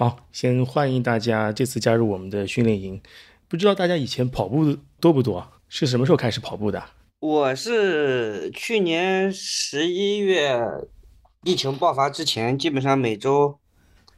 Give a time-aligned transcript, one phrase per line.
[0.00, 3.02] 好，先欢迎大家这次加入我们的训练营。
[3.48, 5.46] 不知道大家以前跑步多不多？
[5.68, 6.82] 是什么时候开始跑步的？
[7.18, 10.58] 我是去年十一月
[11.44, 13.58] 疫情爆发之前，基本上每周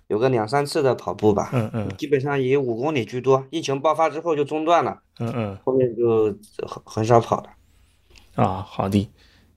[0.07, 1.51] 有个两三次的跑步吧。
[1.53, 3.45] 嗯嗯基本上以五公里居多。
[3.51, 6.27] 疫情爆发之后就中断了，嗯嗯后面就
[6.65, 7.51] 很很少跑了。
[8.37, 9.11] 啊，好的。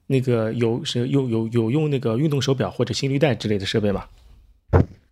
[0.07, 4.05] 那个有是有有有用那个运动手表或者心率带之类的设备吗？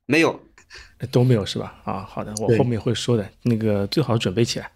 [0.08, 0.38] 没有，呃
[1.12, 1.82] 都没有是吧？
[1.84, 3.28] 啊，好的，我后面会说的。
[3.44, 4.72] 那个最好准备起来，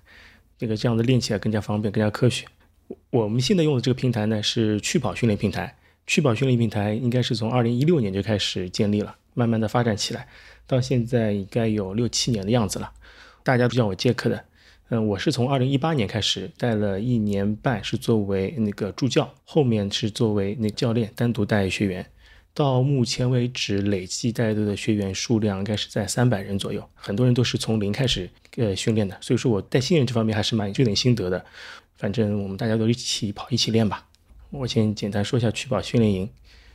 [0.60, 2.46] 那个这样子练起来更加方便，更加科学。
[2.88, 5.76] 我我们现在用的这个平台呢是趣跑训练平台，
[6.06, 10.28] 趣跑训练平台应该是从二零一六年就开始建立了，慢慢的发展起来，
[10.66, 12.92] 到现在应该有六七年的样子了。
[13.44, 14.46] 大家都叫我杰克的，
[14.90, 22.06] 嗯，我是从二零一八年开始带了一年半，是作为那个助教，后面是作为那个教练单独带学员。
[22.58, 31.46] 到目前为止，累计带队的学员数量应该是在三百人左右，很多人都是从零开始呃训练的，所以说我带新人这方面还是蛮有点心得的。
[31.98, 34.08] 反正我们大家都一起跑，一起练吧。
[34.50, 36.28] 我先简单说一下趣跑训练营。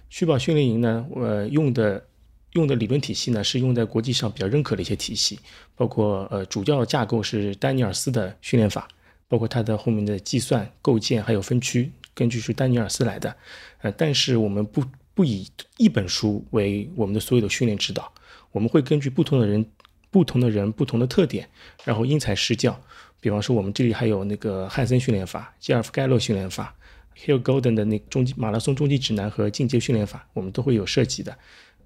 [0.09, 2.07] 趣跑训练营呢，我用的
[2.53, 5.41] 用的理论体系呢是用在国际上比较认可的一些体系，
[5.75, 8.87] 包括呃主教架构是丹尼尔斯的训练法，
[9.27, 13.35] 包括它的后面的计算构建还有分区，根据是丹尼尔斯来的。
[13.81, 14.85] 呃，但是我们不
[15.15, 18.13] 不以一本书为我们的所有的训练指导，
[18.51, 19.65] 我们会根据不同的人、
[20.11, 21.49] 不同的人、不同的特点，
[21.85, 22.81] 然后因材施教。
[23.21, 26.75] 比方说，我们这里还有那个汉森训练法、吉尔夫盖洛训练法、
[27.17, 31.37] Hill Golden 的那个终极马拉松终极指南和进阶训练法，我们都会有涉及的。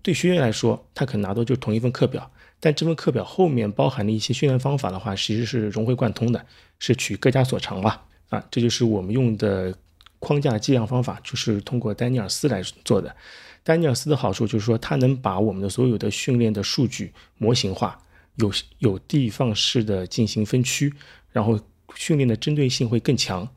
[0.01, 6.47] 对学员来说，他可能拿到就是同一份课表，但这份课表后面包含的一些训练方法的话，其实是融会贯通的，
[6.79, 8.07] 是取各家所长吧。
[8.31, 9.77] 啊，这就是我们用的
[10.19, 13.15] 框架计量方法，就是通过丹尼尔斯来做的。
[13.63, 18.01] 丹尼尔斯的好处就是说，它能把我们的所有的训练的数据模型化，
[18.37, 20.93] 有有地方式的进行分区，
[21.33, 21.59] 然后
[21.95, 23.49] 训练的针对性会更强。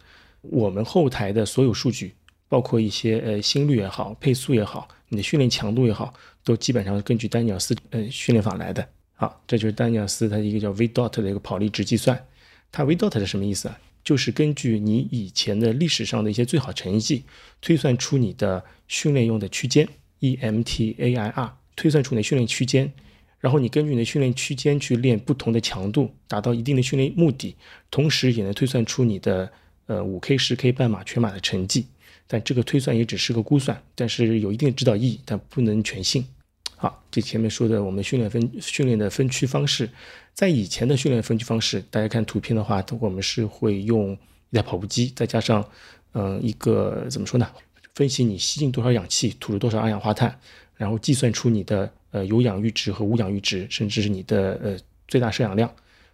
[0.42, 2.16] 我们后台的所有数据，
[2.48, 6.14] 包括一些呃心率也好、配速也好、你的训练强度也好，
[6.44, 8.88] 都基本上是根据丹尼尔斯呃训练法来的。
[9.14, 12.26] 好，这就是丹尼尔斯它一个叫 V dot 的一个跑力值计算。
[12.72, 13.78] 它 V dot 是什么意思啊？
[14.04, 17.24] 就是根据你以前的历史上的一些最好成绩，
[17.62, 19.88] 推算出你的训练用的区间
[20.22, 22.92] EMTAIR，推算出你的训练区间，
[23.40, 27.56] 然后你根据你的训练区间去练不同的强度，达到一定的训练目的，
[27.92, 29.52] 同时也能推算出你的
[29.86, 31.86] 呃五 K、十 K 半马、全马的成绩。
[32.28, 36.26] 但这个推算也只是个估算，但是有一定指导意义，但不能全信。
[36.82, 39.90] 好，这前面说的我们训练分训练的分区方式，
[40.34, 44.18] 在以前的训练分区方式，大家看图片的话，我们是会用
[44.50, 45.62] 一台跑步机，再加上
[46.14, 47.46] 嗯、一个怎么说呢？
[47.96, 50.34] 分析你吸进多少氧气，吐出多少二氧化碳，
[50.78, 55.70] 然后计算出你的呃有氧阈值和无氧阈值，甚至是你的呃最大摄氧量，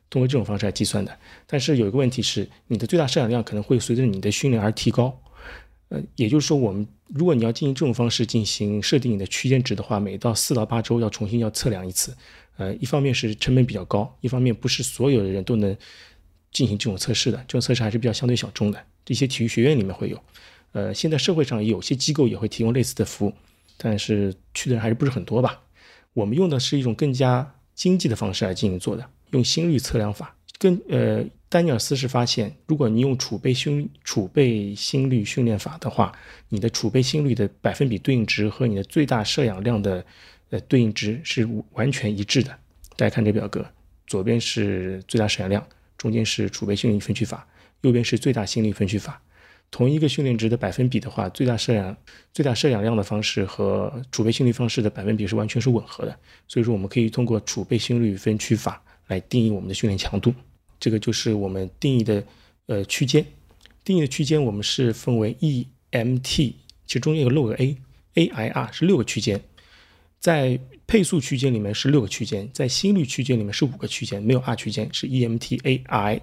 [0.09, 1.15] 通过这种方式来计算的。
[1.45, 5.15] 但是有一个问题是，你的最大摄氧量可能会随着你的训练而提高。
[5.89, 12.15] 呃，也就是说，我们如果你要进行这种方式进行设定你的区间值的话，每到四到八周要重新要测量一次。
[12.57, 15.75] 呃，一方面是成本比较高，一方面不是所有的人都能
[16.51, 20.19] 进行这种测试的，这种测试还是比较相对小众的，这些体育学院里面会有。
[20.71, 23.33] 呃，现在社会上有些机构也会提供类似的服务，
[23.77, 25.61] 但是去的人还是不是很多吧。
[26.13, 30.34] 我们用的是一种更加经济的方式来进行做的，用心率测量法。
[30.57, 36.11] 跟呃，丹尼尔斯是发现，如果你用储备心储备心率训练法的话，
[36.49, 40.05] 你的储备心率的百分比对应值和你的最大摄氧量的
[40.49, 42.49] 呃对应值是完全一致的。
[42.95, 43.65] 大家看这表格，
[44.07, 45.65] 左边是最大摄氧量，
[45.97, 47.45] 中间是储备心率分区法，
[47.81, 49.21] 右边是最大心率分区法。
[49.71, 51.97] 同一个训练值的百分比的话，最大摄氧
[52.31, 56.17] 最大摄氧量的方式和储备心率方式的百分比是完全是吻合的。
[56.47, 60.33] 所以说，我们可以通过储备心率分区法来定义我们的训练强度。
[60.79, 62.23] 这个就是我们定义的
[62.67, 63.25] 呃区间。
[63.83, 66.55] 定义的区间我们是分为 EMT，其
[66.87, 69.41] 实中间有漏个 A，AIR 是六个区间。
[70.19, 76.21] 在配速区间里面是六个区间，在心率区间里面是五个区间，没有 R 区间，是 EMTAI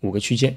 [0.00, 0.56] 五个区间。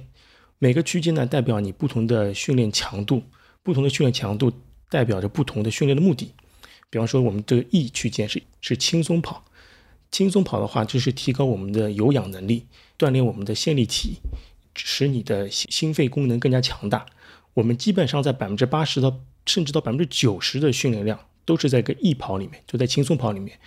[0.59, 3.21] 每个区间呢代表你不同的训练强度，
[3.63, 4.51] 不同的训练强度
[4.89, 6.31] 代表着不同的训练的目的。
[6.89, 9.43] 比方说，我们这个 E 区间是是轻松跑，
[10.11, 12.65] 轻松跑的话就是提高我们的有氧能力，
[12.97, 14.19] 锻炼我们的线粒体，
[14.75, 17.05] 使你的心心肺功能更加强大。
[17.53, 23.59] 我们基本上在百分之八十到甚至到百分之九十的训练量都是在个 E 跑里面，就在轻松跑里面。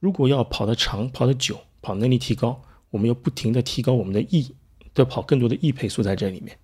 [0.00, 4.54] 如果要跑得长、跑得久、跑能力提高，我们要不停的提高我们的 E，
[4.94, 6.58] 的跑更多的 E 配速在这里面。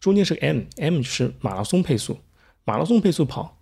[0.00, 2.18] 中间是个 M，M 是马拉松配速，
[2.64, 3.56] 马拉松配速跑，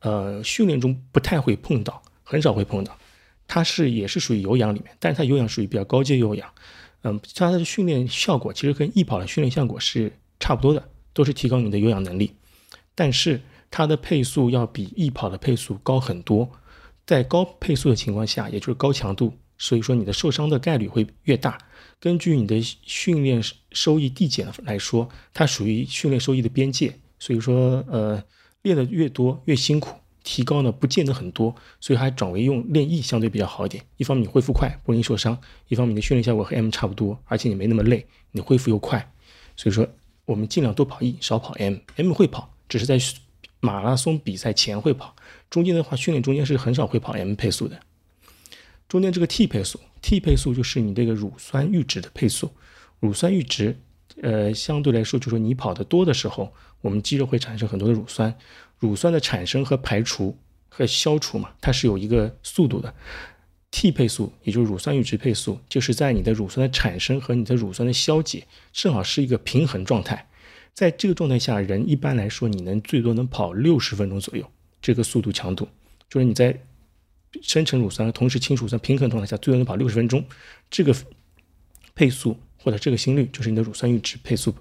[0.00, 2.96] 呃，训练中不太会碰到，很少会碰到。
[3.46, 6.50] 它是也是属于有氧里面，但是它有氧属于比较高阶有氧。
[7.02, 12.34] 嗯，它的训练效果其实跟易跑的训练效果是差不多的，都是提高你的有氧能力。
[12.94, 16.50] 但是它的配速要比易跑的配速高很多，
[17.06, 21.58] 在高配速的情况下，也就是高强度，所以说你的受伤的概率会越大。
[22.00, 23.42] 根据你的训练
[23.72, 26.98] 收益递减来说，它属于训练收益的边界。
[27.18, 28.22] 所以说，呃，
[28.62, 33.84] 练得越多越辛苦，提高呢不见得很多，所以还转为用练 E 相对比较好一点。
[33.98, 35.36] 一方面你恢复快，不容易受伤；
[35.68, 39.12] 一方面你的训练效果和 M 差不多，而且你没那么累，你恢复又快。
[39.54, 39.86] 所以说，
[40.24, 41.76] 我们尽量多跑 E，少跑 M。
[41.96, 42.98] M 会跑，只是在
[43.60, 45.14] 马拉松比赛前会跑，
[45.48, 47.78] 中间的话训练中间是很少会跑 M 配速的。
[48.88, 52.50] 中间这个 T 配速，T 配速就是你这个乳酸阈值的配速，
[52.98, 53.78] 乳酸阈值。
[54.22, 58.32] 呃，相对来说，就说你跑得多的时候，我们肌肉会产生很多的乳酸，
[58.84, 60.36] 乳酸的产生和排除
[60.68, 62.94] 和消除嘛，它是有一个速度的。
[63.70, 70.28] T 配速，也就是乳酸阈值配速，就是在你的乳酸的产生和你的乳酸的消解正好是一个平衡状态。
[70.72, 74.48] 在这个状态下，人一般来说，你能最多能跑六十分钟左右，
[74.80, 75.66] 这个速度强度，
[76.08, 76.56] 就是你在
[77.42, 80.24] 生成乳酸同时清除乳酸平衡状态下，最多能跑六十分钟，
[80.70, 80.94] 这个
[81.94, 82.36] 配速。
[82.56, 84.54] 或者这个心率就是你的乳酸阈值配速。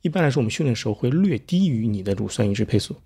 [0.00, 2.96] 一般来说，我们训练的时候会略低于你的乳酸阈值配速，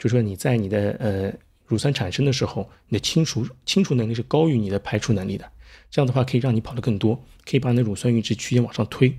[0.00, 1.32] 就说你在你的呃
[1.66, 5.48] 乳酸产生的时候，你的清除清除能力是高于你的排除能力的。
[5.90, 9.16] 这样的话可以让你跑得更多，可以把你的乳酸阈值区间往上推。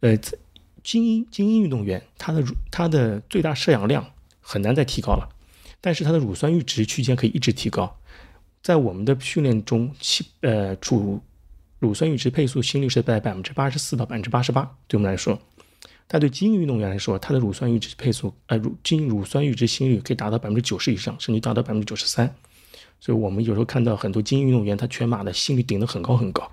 [0.00, 0.18] 呃，
[0.82, 4.04] 精英精英运动员他的他的最大摄氧量
[4.40, 5.28] 很难再提高了，
[5.80, 7.98] 但是他的乳酸阈值区间可以一直提高。
[8.62, 11.22] 在我们的训练中，其呃主
[11.78, 15.38] 乳酸阈值配速心率是在百分之八十四到百分之八十八，对我们来说，
[16.06, 22.34] 但对精英运动员来说，他的乳酸阈值配速，呃，乳精乳酸阈值心率可以达到百分之九十以上，甚至达到百分之九十三。
[23.00, 26.50] 所以，我们有时候看到很多精英运动员，他全马的心率顶得很高很高，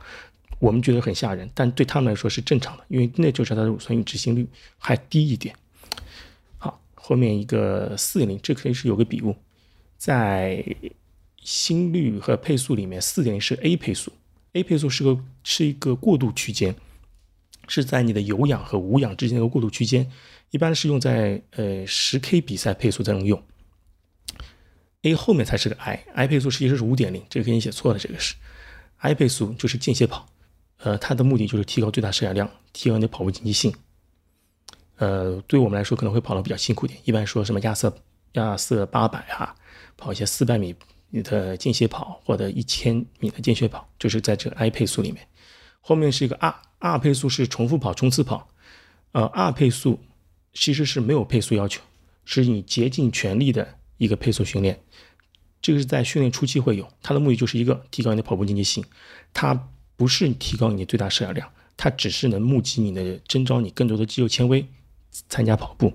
[0.60, 5.56] 我们觉得很吓人，但对他们来说是正常的，因为那就是他的乳酸阈值心率还低一点。
[6.58, 9.36] 好，后面一个四点零，这可以是有个笔误，
[9.98, 10.64] 在
[11.42, 14.12] 心率和配速里面，四点零是 A 配速。
[14.54, 16.76] A 配速是个是一个过渡区间，
[17.72, 20.12] 是在你的有氧和无氧之间的过渡区间，
[20.50, 23.42] 一般是用在呃十 K 比赛配速才能用。
[25.04, 28.36] A 后面才是个 I，I 配速实际是五点零，这个给你写错了，这个是
[28.98, 30.28] I 配速就是间歇跑，
[30.80, 33.74] 呃，它的目的就是提高最大摄氧量，提高你的跑步经济性。
[34.98, 37.96] 呃，对我们来说可能会跑得比较辛苦点，一般说什么亚瑟
[38.34, 39.56] 亚瑟八百啊，
[39.96, 40.76] 跑一些四百米。
[41.24, 45.28] 的间歇跑或者一千米的间歇跑，就是在这个 I 配速里面，
[45.82, 48.50] 后面是一个 R 二配速是重复跑、冲刺跑。
[49.14, 50.00] 呃二配速
[50.54, 51.82] 其实是没有配速要求，
[52.26, 54.82] 是你竭尽全力的一个配速训练。
[55.62, 58.84] 这个是在训练初期会有，它的目的就是一个提高你的跑步经济性，
[59.32, 61.48] 它不是提高你的最大摄氧量，
[61.78, 64.66] 它只是能募集你的征召你更多的肌肉纤维
[65.30, 65.94] 参加跑步。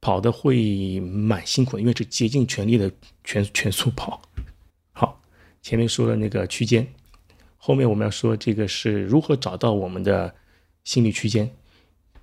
[0.00, 2.92] 跑的会蛮辛苦的，因为是竭尽全力的
[3.24, 4.20] 全全速跑。
[4.92, 5.20] 好，
[5.62, 6.86] 前面说了那个区间，
[7.66, 10.32] 后面我们要说这个是如何找到我们的
[10.84, 11.50] 心率区间。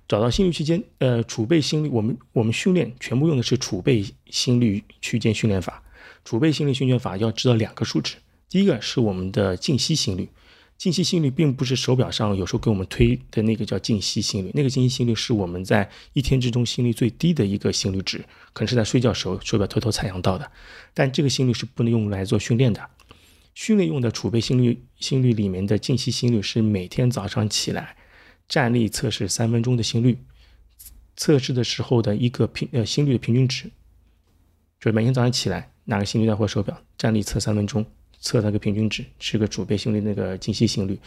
[0.08, 5.82] 找到心率区间，呃，储备心率，我们我们训练全部用的是储备心率区间训练法。
[6.24, 8.16] 储备心率训练法要知道两个数值，
[8.48, 10.30] 第一个是我们的静息心率。
[10.78, 18.24] 静息心率并不是手表上有时候给我们推的那个叫静息心率，那个静息心率是我们在一天之中心率最低的一个心率值，
[18.54, 20.50] 可能是在睡觉时候手表偷偷采样到的。
[20.94, 22.80] 但这个心率是不能用来做训练的，
[23.54, 27.96] 训练用的储备心率心率里面的静息心率是每天早上起来
[28.48, 30.18] 站立测试三分钟的心率，
[31.16, 33.64] 测试的时候的一个平呃心率的平均值，
[34.80, 37.84] 就是每天早上起来拿个心率带或手表站立测三分钟。
[38.20, 40.98] 测那个平均值是个储备心率那个静息心率，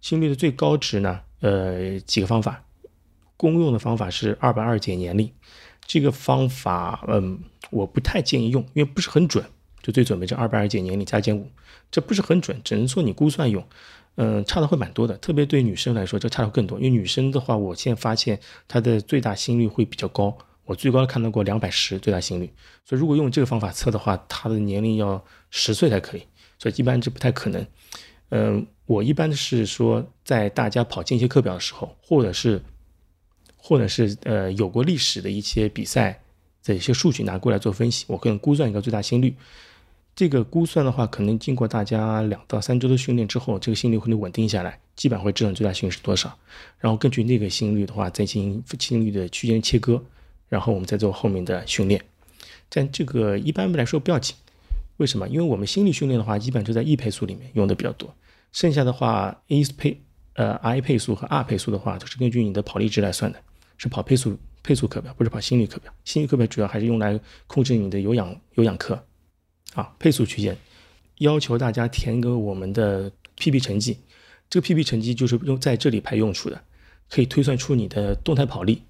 [0.00, 1.20] 心率的最高值呢？
[1.40, 2.64] 呃，几个方法，
[3.36, 5.28] 公用的方法是二百二减年龄，
[5.84, 7.40] 这个方法，嗯，
[7.70, 9.44] 我不太建议用，因为不是很准。
[9.82, 11.48] 就最准备这二百二减年龄加减五，
[11.90, 13.66] 这不是很准，只能说你估算用，
[14.16, 15.16] 嗯，差的会蛮多的。
[15.18, 22.52] 特别对女生来说，这差的更多，因为女生的话，我现在发现她的最大心率会比较高，我最高看到过两百十最大心率，
[22.84, 26.22] 所以如果用这个方法测的话，她的年龄要十岁才可以。
[26.58, 27.66] 所以一般这不太可能，
[28.28, 32.62] 嗯，我一般是说，在大家跑间歇课表的时候，或者是，
[33.56, 36.20] 或者是呃有过历史的一些比赛
[36.62, 39.34] 的一些数据拿过来做分析，我可能估算一个最大心率。
[40.14, 46.36] 这个估算的话，可能经过大家两到三周的训练之后，这个心率会能稳定下来，基本会知道最大心率是多少。
[46.78, 50.02] 然后根据那个心率的话，再进行心率的区间切割，
[50.48, 52.04] 然后我们再做后面的训练。
[52.68, 54.36] 但这个一般来说不要紧。
[54.98, 55.26] 为什么？
[55.28, 58.14] 因为我们心率训练的话，基本就在 E 配速里面用的比较多，
[58.52, 59.98] 剩下的话 A 配
[60.34, 63.38] 呃 I 配速和 R 配速的话，都是根据你的跑力值来算的，
[63.78, 65.90] 是跑配速配速课表，不是跑心率课表。
[66.04, 69.02] 心率课表主要还是用来控制你的有氧有氧课
[69.74, 69.94] 啊。
[69.98, 70.56] 配速区间
[71.18, 73.98] 要求大家填个我们的 PP 成绩，
[74.48, 76.62] 这个 PP 成绩就是用在这里排用处的，
[77.08, 78.82] 可以推算出你的动态跑力。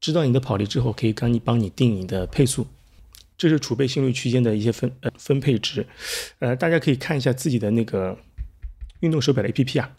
[0.00, 2.66] 知道你的跑力之后，可以帮你帮你定你的配速。
[3.36, 5.86] 这是储备心率区间的一些分呃分配值，
[6.40, 8.18] 呃，大家可以看一下自己的那个
[9.00, 9.96] 运动手表的 APP 啊，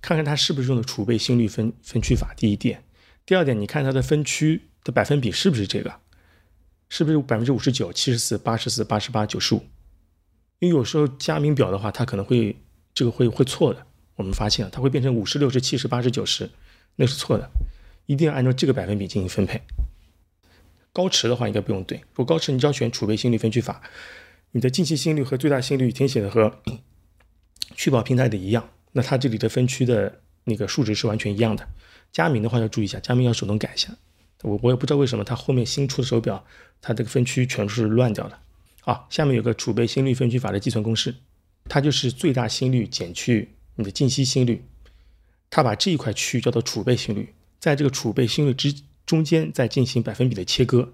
[0.00, 2.32] 看看它是不是用的储备心率分分区法。
[2.36, 2.84] 第一点，
[3.26, 5.92] 第二点，你看它的分区的百分比是不是这个？
[6.88, 9.62] 是不是百分之五十九、七十四、八十四、八十八、九十五？
[10.58, 12.56] 因为有时候加名表的话，它可能会
[12.94, 13.86] 这个会会错的。
[14.16, 16.50] 我们发现了，它会变成五十六十、七十、八十、九十，
[16.96, 17.50] 那是错的。
[18.06, 19.60] 一定要按照这个百分比进行分配。
[20.92, 23.82] 高驰的话应该不用对，如果高驰你只要选储备心率分区法，
[24.52, 26.60] 你的近期心率和最大心率填写的和
[27.76, 31.68] 趣跑平台的一样，那它这里的分区的那个数值是完全一样的。
[32.10, 33.94] 加名的话要注意一下，加名要手动改一下。
[34.42, 36.44] 我我也不知道为什么它后面新出的手表，
[36.80, 38.38] 它这个分区全是乱掉的。
[38.80, 41.14] 好，下面有个储备心率分区法的计算公式，
[41.68, 44.64] 它就是最大心率减去你的静息心率，
[45.50, 48.74] 它把这一块区域叫做储备心率，在这个储备心率之。
[49.08, 50.86] 中间再进行百分比的切割，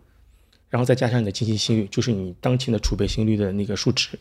[0.69, 4.17] 然后再加上你的静息心率，就是你当前的储备心率的那个数值，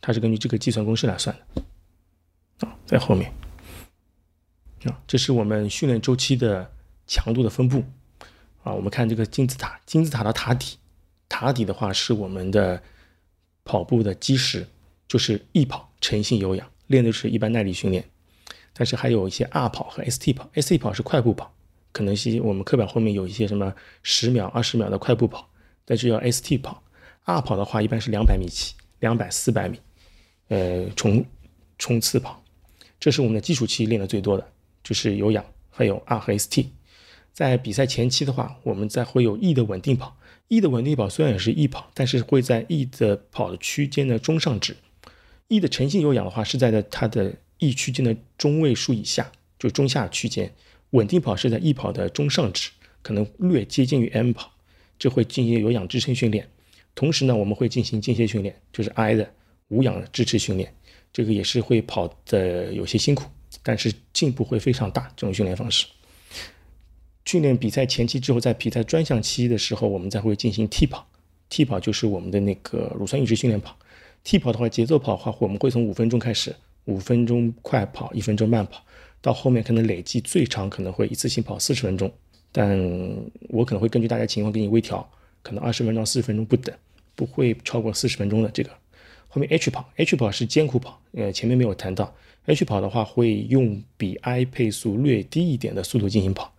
[0.00, 2.66] 它是根据这个计算公式来算的。
[2.66, 3.30] 啊，在后面
[4.84, 6.72] 啊，这是我们训练周期的
[7.06, 7.84] 强度的分布。
[8.68, 10.76] 啊，我们看这个金字塔，金字塔的塔底，
[11.26, 12.82] 塔底的话是我们的
[13.64, 14.68] 跑步的基石，
[15.08, 18.04] 就是易跑、晨性有氧，练的是一般耐力训练。
[18.74, 21.50] 但是还有一些 R 跑和 ST 跑，ST 跑是快步跑。
[21.92, 25.48] 可能是我们课表后面有一些什么十秒、二十秒的快步跑，
[25.86, 26.82] 但是要 ST 跑。
[27.24, 29.80] R 跑的话一般是两百米起，两百、四百米，
[30.48, 31.24] 呃，冲
[31.78, 32.44] 冲刺跑，
[33.00, 34.46] 这是我们的基础期练的最多的，
[34.84, 36.66] 就是有氧，还有 R 和 ST。
[37.38, 40.16] 在比赛前期的话，我们再会有 E 的稳定跑。
[40.48, 44.76] E 的稳定跑虽然也是 E 跑，但是会在 E 的跑的区间的中上值。
[45.46, 50.52] E 的晨性有氧的话是在的它的 E 区间的中位数以下，就中下区间。
[50.90, 52.70] 稳定跑是在 E 跑的中上值，
[53.02, 54.50] 可能略接近于 M 跑，
[54.98, 56.48] 这会进行有氧支撑训练。
[56.96, 59.32] 同时呢，我们会进行间歇训练，就是 I 的
[59.68, 60.74] 无氧支持训练，
[61.12, 63.30] 这个也是会跑的有些辛苦，
[63.62, 65.08] 但是进步会非常大。
[65.14, 65.86] 这种训练方式，
[67.28, 71.06] 训练比赛前期之后，在比赛专项期的时候，我们再会进行 T 跑。
[71.50, 73.76] T 跑就是我们的那个乳酸阈值训练跑。
[74.24, 76.56] T 跑的话，节奏跑的话，我们会从五分钟开始，
[76.86, 78.82] 五分钟快跑，一分钟慢跑。
[79.20, 82.10] 到后面可能累计最长可能会一次性跑四十分钟，
[82.50, 82.80] 但
[83.50, 85.06] 我可能会根据大家情况给你微调，
[85.42, 86.74] 可能二十分钟到四十分钟不等，
[87.14, 88.70] 不会超过四十分钟的这个。
[89.28, 92.14] 后面 H 跑，H 跑是艰苦跑，呃，前面没有谈到。
[92.46, 96.50] H 跑的话会用比 I 配速略低一点的速度进行跑，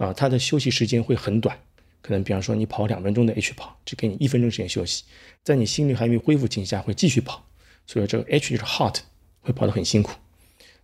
[0.00, 1.58] 啊，它的休息时间会很短，
[2.00, 5.04] 可能比方说你跑两分钟的 H 跑，只给你一分钟时间休息，
[5.42, 7.44] 在你心率还没恢复情况下会继续跑，
[7.86, 8.96] 所以这个 H 就是 hot，
[9.42, 10.12] 会跑得很辛苦。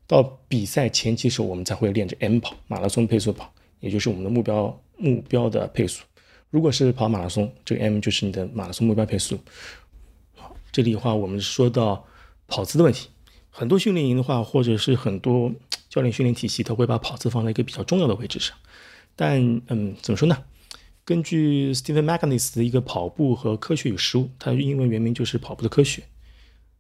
[0.07, 6.05] 到比赛前期时候，我们才会练着 M 跑马拉松配速跑，也就是我们的目标目标的配速。
[6.51, 9.39] 如果是跑马拉松，这个 M 就是你的马拉松目标配速。
[10.35, 12.07] 好，这里的话我们说到
[12.47, 13.09] 跑姿的问题，
[13.49, 15.51] 很多训练营的话，或者是很多
[15.89, 18.55] 教练训练体系，他会把跑姿放在一个比较重要的位置上。
[19.17, 20.45] 但嗯，怎么说呢？
[21.05, 26.03] 根据 Stephen Magnus 的一个跑步和科学与实务，它英文原名就是跑步的科学，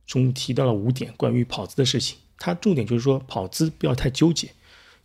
[0.06, 2.18] 中提到了五点关于跑姿的事情。
[2.38, 4.48] 它重点就是说跑姿不要太纠结，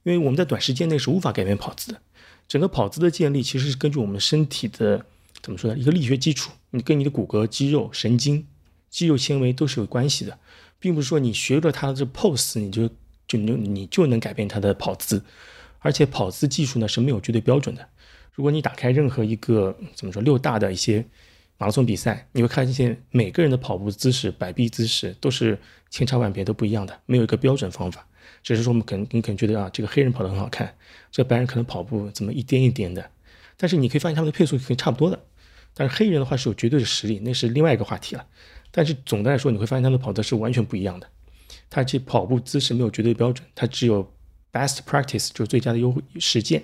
[0.03, 2.01] 因为我们在短时间内是无法改变跑姿的。
[2.47, 5.05] 整个跑姿的建立其实是根据我们身体的
[5.41, 5.79] 怎么说呢？
[5.79, 8.45] 一个力学基础，你跟你的骨骼、肌肉、神经、
[8.89, 10.37] 肌肉纤维都是有关系的，
[10.79, 12.87] 并不是说你学了它的这 pose 你就
[13.27, 15.23] 就就你就能改变它的跑姿。
[15.81, 17.87] 而且跑姿技术呢是没有绝对标准的。
[18.33, 21.05] 如果你打开任何一个怎么说六大的一些
[21.57, 25.59] 马拉松比赛，你会看见每个人的跑步姿势、摆臂姿势都是。
[25.91, 28.07] 千差万别都不一样的，没有一个标准方法。
[28.43, 30.73] 只是说我们可能你可能觉得啊，这个黑人跑得很好看，
[31.11, 33.11] 这白人可能跑步怎么一颠一颠的。
[33.57, 35.19] 但是你可以发现他们的配速可以差不多的。
[35.73, 38.25] 但是黑人的话是有绝对的实力，那是另外一个话题了。
[38.71, 41.09] 但是总的来说，你会发现他们的跑的是完全不一样的。
[41.69, 44.13] 他这跑步姿势没有绝对标准，他只有
[44.51, 46.63] best practice，就是最佳的优实践。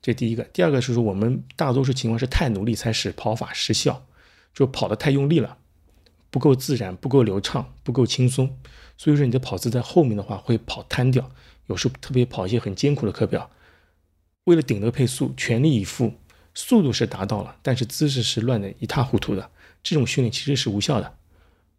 [0.00, 0.44] 这第一个。
[0.44, 4.06] 第二个是说我们大多数情况是太努力才使跑法失效，
[4.54, 5.58] 就跑得太用力了。
[6.30, 8.58] 不够自然，不够流畅，不够轻松，
[8.96, 11.30] 所以说你的跑姿在后面的话会跑瘫掉。
[11.66, 13.50] 有时候特别跑一些很艰苦的课表，
[14.44, 16.14] 为了顶那个配速，全力以赴，
[16.54, 19.50] 速度是达到了，但是姿势是乱的一塌糊涂的。
[19.82, 21.16] 这种训练其实是无效的。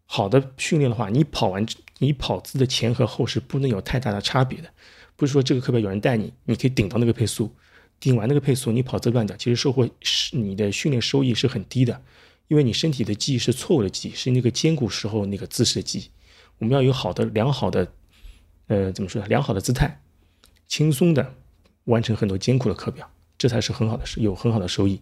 [0.04, 1.64] 好的训练的话，你跑完
[2.00, 4.68] 你跑姿的前和后是不能有太大的差别的。
[5.16, 7.54] 不是说这个课表有人带你，你可以顶到那个配速，
[8.00, 12.02] 顶完那个配速，你跑姿乱掉，其实收获是你的训练收益是很低的，
[12.48, 16.10] 因为你身体的记忆是错误的记忆，是那个艰苦时候那个姿势的记忆。
[16.58, 17.92] 我们要有好的良好的，
[18.68, 19.28] 呃，怎么说呢？
[19.28, 20.00] 良好的姿态，
[20.66, 21.34] 轻松的
[21.84, 25.00] 完成很多艰苦的课表，这才是很好的，是有很好的收益。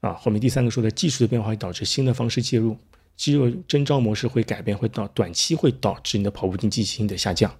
[0.00, 2.78] 啊，后面第三个说的技术的变化会导致新的方式介入，
[3.18, 7.54] 肌肉征召模式会改变，会到短期会导致你的跑步经济性的下降。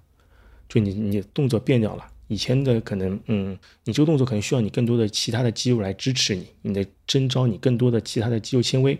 [0.69, 8.97] 就你你动作变掉了，以前的可能，嗯，你这个动作可能需要你更多的其他的肌肉来支持你，你的征召你更多的其他的肌肉纤维，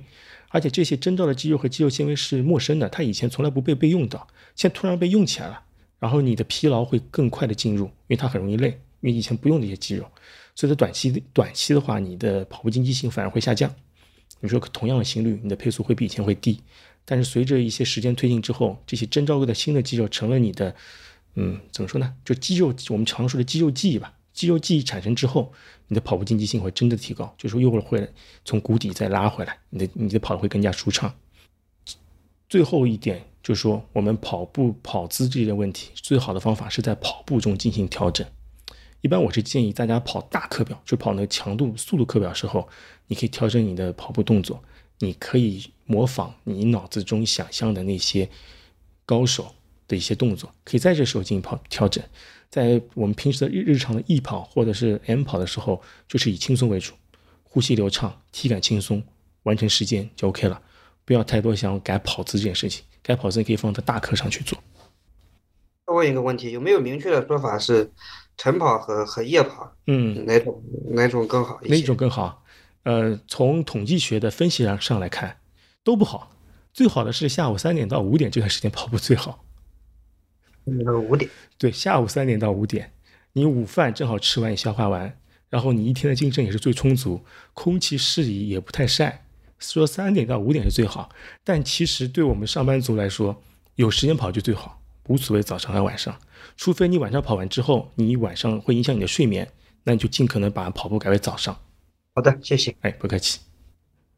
[0.49, 5.61] 而且这些征召的肌肉和肌肉纤维是陌生的，它以前从来不被被用到，现在突然被用起来了，
[5.99, 8.67] 然后你的疲劳会更快的进入，因为它很容易累，
[8.99, 10.05] 因为以前不用这些肌肉，
[10.55, 13.73] 所以在短期短期的话，你的跑步经济性反而会下降。
[14.39, 16.61] 你说同样的心率，你的配速会比以前会低，
[17.05, 20.75] 但是随着一些时间推进之后，这些征召的新的肌肉成了你的。
[21.35, 22.15] 嗯，怎么说呢？
[22.25, 24.13] 就肌肉，我们常说的肌肉记忆吧。
[24.33, 25.53] 肌肉记忆产生之后，
[25.87, 28.09] 你的跑步经济性会真的提高，就是又会
[28.43, 31.13] 从谷底再拉回来，你的你的跑的会更加舒畅。
[32.49, 38.25] 最后一点就是说，我们跑步跑姿这些问题，最好的方法是在跑步中进行调整。
[39.01, 42.67] 一般我是建议大家跑大课表，就跑那个强度、速度课表时候，
[43.07, 44.63] 你可以调整你的跑步动作，
[44.99, 48.29] 你可以模仿你脑子中想象的那些
[49.05, 49.53] 高手。
[49.89, 52.03] 的一些动作，可以在这时候进行跑调整。
[52.47, 56.93] 在我们平时的日日常的易跑或者是 M 跑的时候，就是以轻松为主，
[57.41, 59.01] 呼吸流畅，体感轻松，
[59.41, 60.61] 完成时间就 OK 了。
[61.05, 64.55] 不要太多想改跑姿这件事情，改跑姿可以放在大课上去做。
[65.87, 67.91] 再问一个问题，有没有明确的说法是
[68.39, 71.75] 晨跑和和夜跑，嗯，哪种哪种更好一些？
[71.75, 72.41] 哪种更好？
[72.83, 75.37] 呃，从统计学的分析上上来看，
[75.83, 76.31] 都不好。
[76.71, 79.43] 最好的是下午三点到五点这段时间跑步最好。
[80.65, 82.93] 五点，对，下午三点到五点，
[83.33, 89.25] 你午饭正好吃完，消化完，然后你一天的精神也是最充足，空气适宜，也不太晒，
[89.57, 91.09] 说三点到五点是最好。
[91.43, 93.41] 但其实对我们上班族来说，
[93.75, 96.17] 有时间跑就最好，无所谓早上和晚上，
[96.57, 99.51] 除非你晚上跑完之后，你晚上会影响你的睡眠，
[99.83, 101.57] 那你就尽可能把跑步改为早上。
[102.15, 102.75] 好的，谢谢。
[102.81, 103.39] 哎，不客气。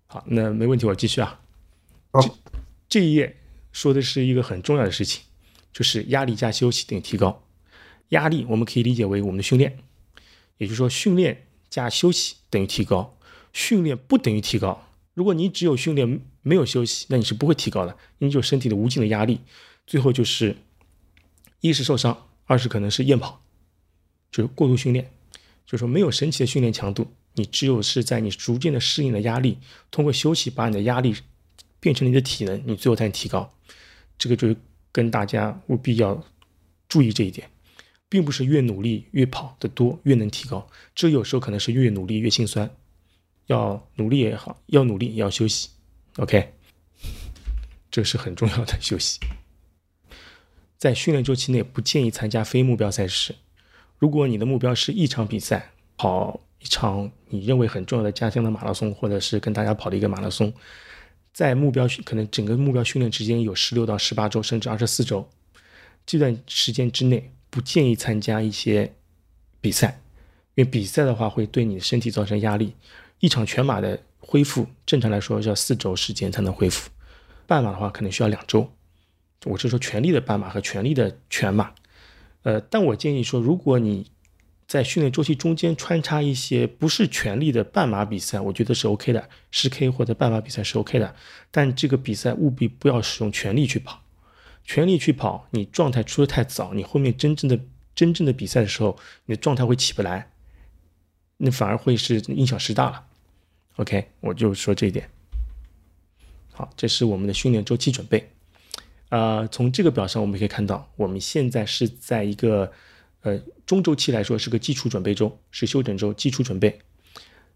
[0.07, 1.39] 好，那没问题，我继续啊。
[2.11, 2.37] 好，
[2.89, 3.37] 这一页
[3.71, 5.23] 说的是一个很重要的事情。
[5.73, 7.43] 就是压力加休息等于提高。
[8.09, 9.77] 压力我们可以理解为我们的训练，
[10.57, 13.17] 也就是说训练加休息等于提高。
[13.53, 14.85] 训练不等于提高。
[15.13, 19.39] 如果你只有训练没有休息，那你是不会提高的，因为就身体的无尽的压力。
[19.87, 20.57] 最后就是
[21.61, 23.41] 一是受伤，二是可能是厌跑，
[24.29, 25.09] 就是过度训练。
[25.65, 29.57] 就是说没有神奇的训练强度，你只有是在你逐渐的适应了压力，
[29.89, 31.15] 通过休息把你的压力
[31.79, 33.53] 变成你的体能，你最后才能提高。
[34.17, 34.57] 这个就是。
[34.93, 36.21] 跟大家务必要
[36.89, 37.49] 注意这一点，
[38.09, 42.69] 并不是越努力越跑得多越能提高，这有时候可能是越努力越心酸。
[43.45, 45.69] 要努力也好，要努力也要休息。
[46.17, 46.51] OK，
[47.89, 49.17] 这是很重要的休息。
[50.81, 53.35] 在训练周期内不建议参加非目标赛事。
[53.99, 60.51] 如果你的目标是一场比赛，跑一场你认为很重要的家乡的马拉松，或者是跟大家跑的一个马拉松。
[61.35, 65.29] 在目标可能整个目标训练之间有十六到十八周，甚至二十四周，
[66.03, 68.91] 这段时间之内不建议参加一些
[69.61, 70.01] 比赛，
[70.55, 72.73] 因为比赛的话会对你的身体造成压力。
[73.19, 76.89] 一场全马的恢复，正常来说要四周时间才能恢复，
[77.45, 78.67] 半马的话可能需要两周。
[79.45, 81.73] 我是说全力的半马和全力的全马，
[82.43, 84.11] 呃，但我建议说，如果你
[84.67, 91.15] 在训练周期中间穿插一些不是全力的半马比赛，我觉得是 OK 的，十 K 或者半马比赛是 OK 的。
[91.49, 94.01] 但这个比赛务必不要使用全力去跑，
[94.63, 97.59] 全力去跑，你状态出的太早，你后面真正的
[97.95, 100.31] 真正的比赛的时候，你的状态会起不来，
[101.37, 103.05] 那反而会是影响失大了。
[103.77, 105.09] OK，我就说这一点。
[106.53, 108.31] 好，这是我们的训练周期准备。
[109.11, 112.71] 啊，从这个表上我们可以看到，我们现在是在一个。
[113.23, 116.11] 呃，中周期来说是个基础准备周，是休整周。
[116.11, 116.79] 基础准备，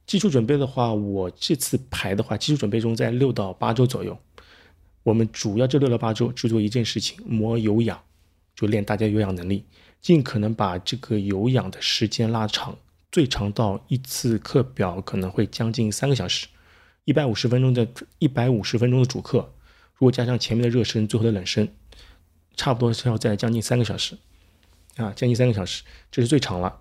[0.06, 4.15] 基础准备的话，我这次排的话，基础准备中在六到八周左右。
[5.02, 8.00] 我们主要这六到八周只做一件事情，磨有氧，
[8.56, 9.65] 就练大家有氧能力，
[10.00, 12.78] 尽可能把这个有氧的时间拉长，
[13.12, 16.46] 最长到一次课表可能会将近三个小时，
[17.06, 17.88] 一百五十分钟的
[18.20, 19.52] 一百五十分钟的主课，
[19.97, 21.73] 如果加上前面的热身，最后的冷身，
[22.55, 24.17] 差不多是要在将近三个小时。
[24.97, 26.79] 啊，将近三个小时，这是最长了。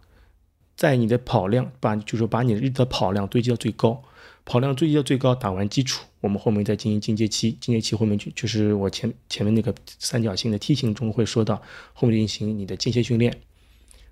[0.76, 4.02] 在你的跑量把，就是把你的日的跑量堆积到最高，
[4.44, 7.56] 跑量堆积到最高，打完基础，我们后面再进行进阶期。
[7.60, 11.60] 进阶期后面就就是我前前面那个三角形的梯形中会说到，
[11.92, 13.36] 后面进行你的间歇训练。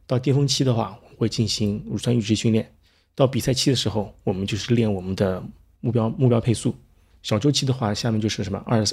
[0.06, 2.72] 到巅峰期的话，会进行乳酸阈值训练。
[3.14, 5.42] 到比赛期的时候，我们就是练我们的
[5.80, 6.74] 目标目标配速。
[7.22, 8.84] 小周期的话，下面就是什么二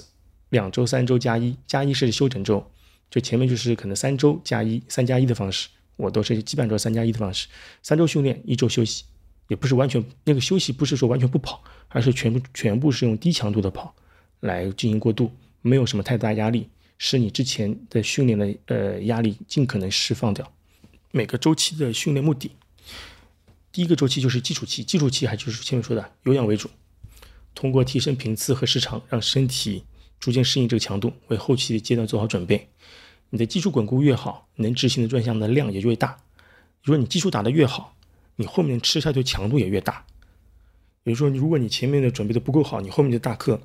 [0.50, 2.66] 两周、三周加一，加一是休整周，
[3.10, 7.48] 就前面就是可能三周加一、三加一的方式，我都是基本上都是三加一的方式。
[7.84, 9.04] 三周训练，一周休息，
[9.48, 13.94] 也不是完全那个休息不是说完全不跑，而是全部全部是用低强度的跑
[14.40, 20.52] 来进行过渡，没有什么太大压力，使你之前的训练的呃压力尽可能释放掉。
[21.12, 22.52] 每个周期的训练目的。
[23.72, 26.70] 第一个周期就是基础期，基础期还就是前面说的有氧为主，
[27.60, 29.84] 通过提升频次和时长，让身体
[30.18, 32.70] 逐渐适应这个强度，为后期的阶段做好准备。
[33.32, 36.16] 你的基础巩固越好，能执行的专项的量也就越大。
[36.82, 37.98] 如果你基础打得越好，
[38.38, 40.06] 你后面吃下去强度也越大。
[41.04, 43.60] 比如说，如果你前面的准备的不够好，你后面的大课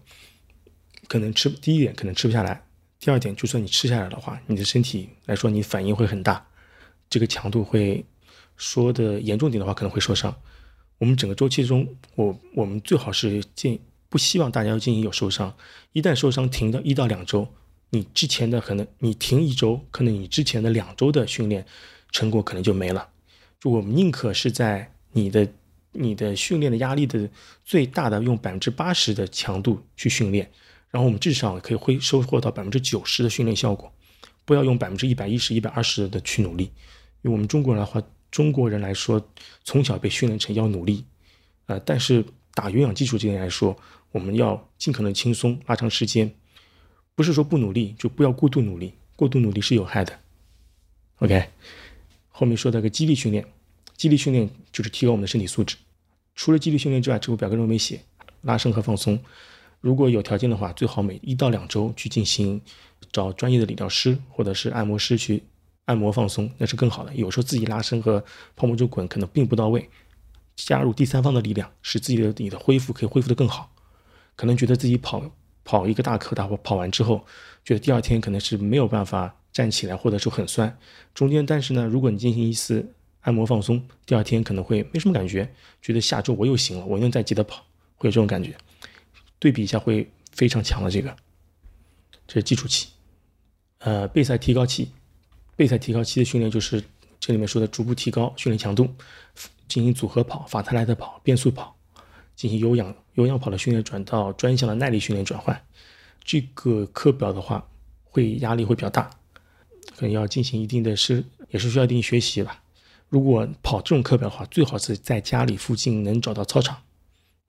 [1.06, 2.66] 可能吃第一点可能吃不下来，
[2.98, 6.44] 第二点就算你吃下来的话，你的身体来说你反应会很大，
[7.08, 8.04] 这个强度会。
[8.56, 10.34] 说的严重点的话，可能会受伤。
[11.04, 15.54] 我们整个周期中，我我们最好是建不希望大家要进行有受伤。
[15.92, 17.46] 一旦受伤，停到一到两周，
[17.90, 21.66] 你之前的可能你停一周，可能你之前的两周的训练
[22.10, 23.06] 成果可能就没了。
[23.60, 25.46] 就我们宁可是在你的
[25.92, 27.28] 你的训练的压力的
[27.66, 30.50] 最大的用百分之八十的强度去训练，
[30.88, 33.92] 然后我们至少可以会收获到百分之九十的训练效果，
[34.46, 36.64] 不要用百分之一百一十、一百二十的去努力，
[37.20, 38.02] 因为我们中国人的话。
[38.34, 39.24] 中国人来说，
[39.62, 41.04] 从小被训练成要努力，
[41.66, 43.76] 呃，但是打有氧基础这点来说，
[44.10, 46.34] 我们要尽可能轻松，拉长时间，
[47.14, 50.18] 不是说不努力就不要过度努力，过度努力是有害的。
[51.20, 51.46] OK，
[52.28, 53.46] 后面说到个肌力训练，
[53.96, 55.76] 肌力训练就是提高我们的身体素质。
[56.34, 58.00] 除了肌力训练之外，这个表格中没写
[58.42, 59.16] 拉伸和放松。
[59.80, 62.60] 如果有条件的话，最好每一到两周去进行
[63.12, 65.44] 找专业的理疗师或者是按摩师去。
[65.86, 67.14] 按摩放松那是更好的。
[67.14, 68.24] 有时候自己拉伸和
[68.56, 69.88] 泡沫轴滚可能并不到位，
[70.56, 73.70] 加入第三方的力量，使自己的你的恢复可以恢复得更好。
[74.36, 75.22] 可能觉得自己跑
[75.64, 77.24] 跑一个大课，大跑跑完之后，
[77.64, 80.76] 觉得第二天可能是没有办法站起来，或者说很酸。
[81.14, 87.64] 中间但是呢，如果你进行一次按摩放松，第二天可能会没什么感觉，觉得下周我又行了，我又能再接着跑，
[87.96, 88.56] 会有这种感觉。
[89.38, 91.14] 对比一下会非常强的这个，
[92.26, 92.88] 这是基础期，
[93.78, 94.90] 呃，备赛提高期。
[95.56, 96.82] 备赛提高期的训练就是
[97.20, 98.88] 这里面说的逐步提高训练强度，
[99.68, 101.76] 进行组合跑、法特莱特跑、变速跑，
[102.34, 105.60] 进行有氧有氧跑的训练转到专项的耐力训练转换。
[106.24, 107.66] 这个课表的话，
[108.02, 109.10] 会压力会比较大，
[109.96, 112.62] 可能要进行一定的是也是需要一定学习吧。
[113.08, 116.76] 如果跑这种课表的话，最好是在家里附近能找到操场，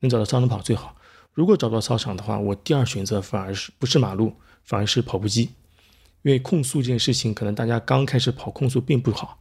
[0.02, 0.96] 能找到操场跑最好。
[1.34, 5.50] 如果找不到操场的话，我第二选择反而是不是马路，反而是跑步机。
[6.26, 9.38] 因为控速这件事情，可能大家刚开始跑控速并不好，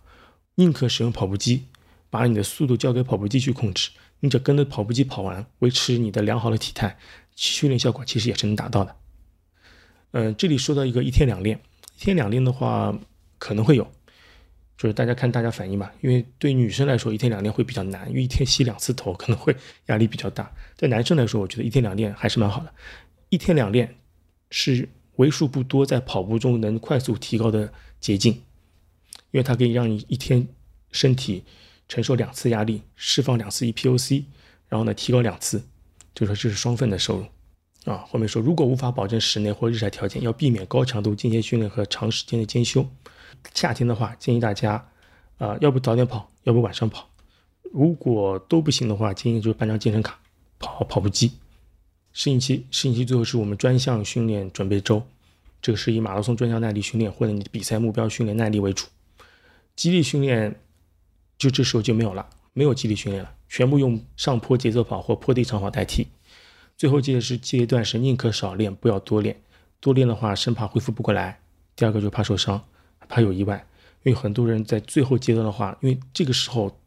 [0.57, 1.65] 宁可使用跑步机，
[2.11, 3.89] 把你的速度交给跑步机去控制，
[4.21, 6.99] 你只跟着跑步机跑完，维持你的良好的体态，
[7.35, 8.95] 训练效果其实也是能达到的。
[10.11, 11.59] 嗯，这里说到一个一天两练，
[11.99, 12.95] 一天两练的话
[13.39, 13.91] 可能会有，
[14.77, 15.91] 就是大家看大家反应吧。
[16.03, 20.53] 因为对女生来说，一天两练会比较难，因为一天洗两次头可能会压力比较大。
[20.77, 22.71] 对男生来说，我觉得一天两练还是蛮好的。
[23.31, 23.97] 一天两练
[24.51, 24.87] 是。
[25.17, 28.33] 为数不多在跑步中能快速提高的捷径，
[29.31, 30.47] 因为它可以让你一天
[30.91, 31.45] 身体
[31.89, 34.25] 承受两次压力，释放两次 EPOC，
[34.69, 35.63] 然后呢提高两次，
[36.15, 37.27] 就说这是双份的收入
[37.93, 38.05] 啊。
[38.09, 42.87] 后面说，如果无法保证室内或日晒条件，要避免高强度间歇训练和长时间的间休。
[43.53, 44.89] 夏天的话，建议大家
[45.39, 47.09] 啊，要不早点跑，要不晚上跑。
[47.73, 50.19] 如果都不行的话，建议就是办张健身卡，
[50.59, 51.33] 跑跑步机。
[52.15, 55.03] 适应期，适应期最后是我们专项训练准备周，
[55.61, 58.87] 这个是以马拉松专项耐力训练或者你的比赛目标训练耐力为主，
[59.75, 60.59] 激励训练
[61.37, 66.07] 就这时候就没有了，没有激励训练了，全部用上坡节奏跑或坡地长跑代替。
[66.77, 69.41] 最后阶是阶段是宁可少练，不要多练，
[69.81, 71.41] 多练的话生怕恢复不过来。
[71.75, 72.65] 第二个就怕受伤，
[73.09, 73.67] 怕有意外，
[74.05, 76.79] 因为很多人在最后阶段的话，因为这个时候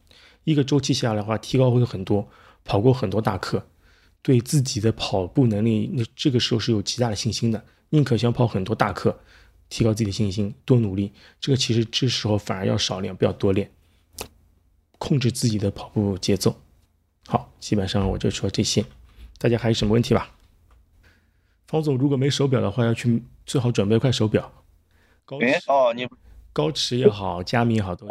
[0.45, 2.25] 一个周期下来的话，提高会很多，
[2.63, 3.65] 跑过很多大课。
[4.27, 9.17] 对自己的跑步能力，那这个时候是有极大的信心的，宁可想跑很多大课，
[9.69, 11.13] 提高自己的信心，多努力。
[11.39, 13.71] 这个其实这时候反而要少练，不要多练，
[14.97, 16.53] 控制自己的跑步节奏。
[17.25, 18.83] 好，基本上我就说这些，
[19.37, 20.29] 大家还有什么问题吧？
[21.67, 24.51] 方总，如果没手表的话，要去最好准备一块手表，
[25.23, 25.37] 高
[25.67, 26.05] 哦，你
[26.51, 28.05] 高驰也好，佳明也好都。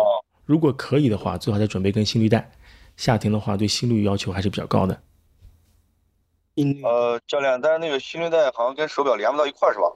[0.46, 2.50] 如果可以的话，最好再准备根心率带。
[2.96, 5.02] 夏天的话，对心率要求还是比较高的。
[6.56, 9.86] 音呃，教练，但是那个心率带好像跟手表连不到一块儿是吧？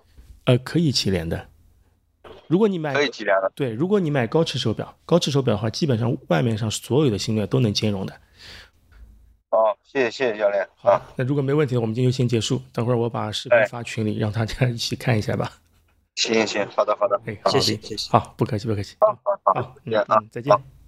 [0.45, 1.49] 呃，可以齐连的。
[2.47, 3.51] 如果你买可以齐连的。
[3.55, 8.13] 对，如果你买高驰手表，高驰手表的话，基本上外面上所有的心率都能兼容的。
[9.51, 12.61] 好，谢谢谢谢教练好啊，，那如果没问题，我们今天就先结束。
[12.73, 15.51] 等会儿我把视频哎发群里，让大家一起看一下吧。
[16.17, 18.97] 行行行，好的好的，哎，好谢谢谢谢好，不客气不客气。
[19.01, 20.80] 好好好，好，嗯啊嗯，再见。